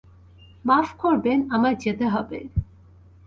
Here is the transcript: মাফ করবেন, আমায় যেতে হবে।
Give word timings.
মাফ 0.65 0.87
করবেন, 0.97 1.39
আমায় 1.51 1.77
যেতে 1.79 2.05
হবে। 2.07 2.39